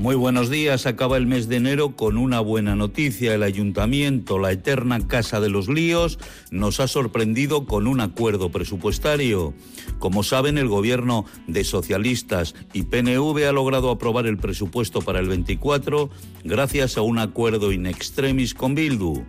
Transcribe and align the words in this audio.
Muy 0.00 0.14
buenos 0.14 0.48
días. 0.48 0.86
Acaba 0.86 1.18
el 1.18 1.26
mes 1.26 1.46
de 1.46 1.56
enero 1.56 1.94
con 1.94 2.16
una 2.16 2.40
buena 2.40 2.74
noticia. 2.74 3.34
El 3.34 3.42
ayuntamiento, 3.42 4.38
la 4.38 4.50
eterna 4.50 5.06
Casa 5.06 5.40
de 5.40 5.50
los 5.50 5.68
Líos, 5.68 6.18
nos 6.50 6.80
ha 6.80 6.88
sorprendido 6.88 7.66
con 7.66 7.86
un 7.86 8.00
acuerdo 8.00 8.50
presupuestario. 8.50 9.52
Como 9.98 10.22
saben, 10.22 10.56
el 10.56 10.68
gobierno 10.68 11.26
de 11.48 11.64
socialistas 11.64 12.54
y 12.72 12.84
PNV 12.84 13.46
ha 13.46 13.52
logrado 13.52 13.90
aprobar 13.90 14.26
el 14.26 14.38
presupuesto 14.38 15.02
para 15.02 15.20
el 15.20 15.28
24 15.28 16.08
gracias 16.44 16.96
a 16.96 17.02
un 17.02 17.18
acuerdo 17.18 17.70
in 17.70 17.84
extremis 17.84 18.54
con 18.54 18.74
Bildu. 18.74 19.26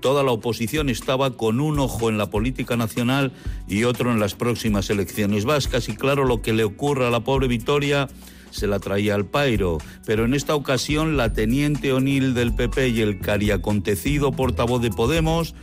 Toda 0.00 0.22
la 0.22 0.32
oposición 0.32 0.88
estaba 0.88 1.36
con 1.36 1.60
un 1.60 1.78
ojo 1.78 2.08
en 2.08 2.16
la 2.16 2.30
política 2.30 2.78
nacional 2.78 3.32
y 3.68 3.84
otro 3.84 4.12
en 4.12 4.20
las 4.20 4.34
próximas 4.34 4.88
elecciones 4.88 5.44
vascas 5.44 5.90
y 5.90 5.94
claro 5.94 6.24
lo 6.24 6.40
que 6.40 6.54
le 6.54 6.64
ocurre 6.64 7.06
a 7.06 7.10
la 7.10 7.20
pobre 7.20 7.48
Vitoria 7.48 8.08
se 8.50 8.66
la 8.66 8.78
traía 8.78 9.14
al 9.14 9.26
pairo, 9.26 9.78
pero 10.04 10.24
en 10.24 10.34
esta 10.34 10.54
ocasión 10.54 11.16
la 11.16 11.32
teniente 11.32 11.92
O'Neill 11.92 12.34
del 12.34 12.54
PP 12.54 12.88
y 12.88 13.00
el 13.00 13.20
cariacontecido 13.20 14.32
portavoz 14.32 14.82
de 14.82 14.90
Podemos 14.90 15.54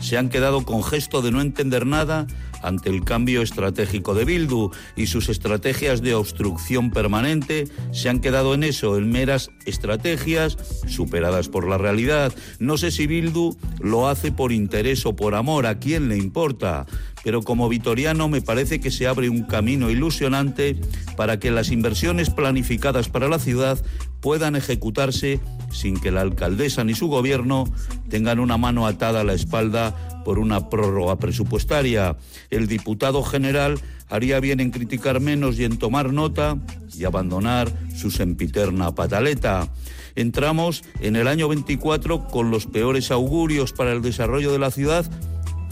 se 0.00 0.18
han 0.18 0.28
quedado 0.28 0.64
con 0.64 0.82
gesto 0.82 1.22
de 1.22 1.30
no 1.30 1.40
entender 1.40 1.86
nada 1.86 2.26
ante 2.62 2.90
el 2.90 3.04
cambio 3.04 3.42
estratégico 3.42 4.14
de 4.14 4.24
Bildu 4.24 4.70
y 4.96 5.06
sus 5.06 5.28
estrategias 5.28 6.00
de 6.00 6.14
obstrucción 6.14 6.90
permanente 6.90 7.68
se 7.92 8.08
han 8.08 8.20
quedado 8.20 8.54
en 8.54 8.62
eso, 8.64 8.96
en 8.96 9.10
meras 9.10 9.50
estrategias 9.66 10.56
superadas 10.86 11.48
por 11.48 11.68
la 11.68 11.78
realidad. 11.78 12.32
No 12.58 12.78
sé 12.78 12.90
si 12.90 13.06
Bildu 13.06 13.56
lo 13.80 14.08
hace 14.08 14.32
por 14.32 14.52
interés 14.52 15.04
o 15.06 15.14
por 15.14 15.34
amor, 15.34 15.66
a 15.66 15.78
quién 15.78 16.08
le 16.08 16.16
importa, 16.16 16.86
pero 17.24 17.42
como 17.42 17.68
vitoriano 17.68 18.28
me 18.28 18.42
parece 18.42 18.80
que 18.80 18.90
se 18.90 19.06
abre 19.06 19.28
un 19.28 19.42
camino 19.42 19.90
ilusionante 19.90 20.76
para 21.16 21.38
que 21.38 21.50
las 21.50 21.70
inversiones 21.70 22.30
planificadas 22.30 23.08
para 23.08 23.28
la 23.28 23.38
ciudad 23.38 23.82
puedan 24.20 24.56
ejecutarse 24.56 25.40
sin 25.72 25.98
que 25.98 26.10
la 26.10 26.20
alcaldesa 26.20 26.84
ni 26.84 26.94
su 26.94 27.08
gobierno 27.08 27.64
tengan 28.08 28.38
una 28.38 28.56
mano 28.56 28.86
atada 28.86 29.20
a 29.20 29.24
la 29.24 29.34
espalda 29.34 30.22
por 30.24 30.38
una 30.38 30.68
prórroga 30.68 31.18
presupuestaria. 31.18 32.16
El 32.50 32.68
diputado 32.68 33.22
general 33.22 33.80
haría 34.08 34.38
bien 34.38 34.60
en 34.60 34.70
criticar 34.70 35.20
menos 35.20 35.58
y 35.58 35.64
en 35.64 35.78
tomar 35.78 36.12
nota 36.12 36.58
y 36.96 37.04
abandonar 37.04 37.72
su 37.96 38.10
sempiterna 38.10 38.94
pataleta. 38.94 39.72
Entramos 40.14 40.84
en 41.00 41.16
el 41.16 41.26
año 41.26 41.48
24 41.48 42.28
con 42.28 42.50
los 42.50 42.66
peores 42.66 43.10
augurios 43.10 43.72
para 43.72 43.92
el 43.92 44.02
desarrollo 44.02 44.52
de 44.52 44.58
la 44.58 44.70
ciudad 44.70 45.10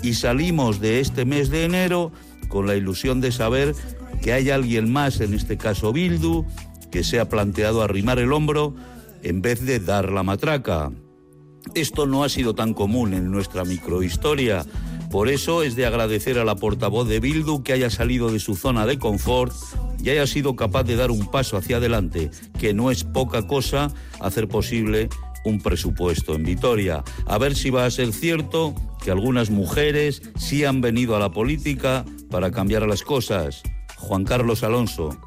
y 0.03 0.15
salimos 0.15 0.81
de 0.81 1.01
este 1.01 1.25
mes 1.25 1.51
de 1.51 1.65
enero 1.65 2.13
con 2.49 2.67
la 2.67 2.77
ilusión 2.77 3.21
de 3.21 3.33
saber 3.33 3.75
que 4.23 4.33
hay 4.33 4.51
alguien 4.51 4.93
más, 4.93 5.21
en 5.21 5.35
este 5.35 5.57
caso 5.57 5.93
Bildu, 5.93 6.45
que 6.91 7.05
se 7.05 7.21
ha 7.21 7.29
planteado 7.29 7.83
arrimar 7.83 8.19
el 8.19 8.33
hombro 8.33 8.75
en 9.23 9.43
vez 9.43 9.65
de 9.65 9.81
dar 9.81 10.11
la 10.11 10.23
matraca. 10.23 10.91
Esto 11.75 12.07
no 12.07 12.25
ha 12.25 12.29
sido 12.29 12.55
tan 12.55 12.75
común 12.75 13.15
en 13.15 13.31
nuestra 13.31 13.65
microhistoria. 13.65 14.65
Por 15.11 15.29
eso 15.29 15.63
es 15.63 15.77
de 15.77 15.87
agradecer 15.87 16.39
a 16.39 16.45
la 16.45 16.57
portavoz 16.57 17.09
de 17.09 17.21
Bildu 17.21 17.63
que 17.63 17.73
haya 17.73 17.91
salido 17.91 18.31
de 18.31 18.39
su 18.39 18.55
zona 18.57 18.87
de 18.87 18.99
confort 18.99 19.53
y 20.03 20.11
haya 20.11 20.27
sido 20.27 20.57
capaz 20.57 20.85
de 20.85 20.97
dar 20.97 21.11
un 21.11 21.31
paso 21.31 21.57
hacia 21.57 21.77
adelante, 21.77 22.31
que 22.59 22.75
no 22.75 22.91
es 22.91 23.05
poca 23.05 23.47
cosa 23.47 23.93
hacer 24.21 24.49
posible 24.49 25.09
un 25.45 25.61
presupuesto 25.61 26.35
en 26.35 26.45
Vitoria. 26.45 27.03
A 27.27 27.39
ver 27.39 27.55
si 27.55 27.71
va 27.71 27.87
a 27.87 27.91
ser 27.91 28.13
cierto 28.13 28.75
que 29.03 29.11
algunas 29.11 29.51
mujeres 29.51 30.23
sí 30.37 30.65
han 30.65 30.81
venido 30.81 31.17
a 31.17 31.21
la 31.21 31.31
política 31.31 32.05
para 32.31 32.51
cambiar 32.51 32.87
las 32.87 33.03
cosas. 33.03 33.63
Juan 33.97 34.25
Carlos 34.25 34.63
Alonso. 34.63 35.19